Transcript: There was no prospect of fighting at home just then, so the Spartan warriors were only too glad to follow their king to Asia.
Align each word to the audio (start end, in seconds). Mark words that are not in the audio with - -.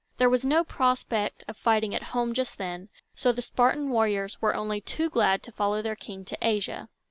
There 0.17 0.31
was 0.31 0.43
no 0.43 0.63
prospect 0.63 1.43
of 1.47 1.55
fighting 1.55 1.93
at 1.93 2.01
home 2.09 2.33
just 2.33 2.57
then, 2.57 2.89
so 3.13 3.31
the 3.31 3.39
Spartan 3.43 3.91
warriors 3.91 4.41
were 4.41 4.55
only 4.55 4.81
too 4.81 5.11
glad 5.11 5.43
to 5.43 5.51
follow 5.51 5.83
their 5.83 5.95
king 5.95 6.25
to 6.25 6.37
Asia. 6.41 6.89